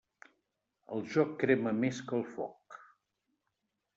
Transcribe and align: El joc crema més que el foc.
El 0.95 1.03
joc 1.15 1.35
crema 1.43 1.75
més 1.83 2.01
que 2.09 2.17
el 2.21 2.25
foc. 2.37 2.81